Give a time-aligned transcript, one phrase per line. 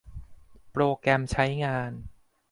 [0.71, 1.91] โปรแกรมใช้งาน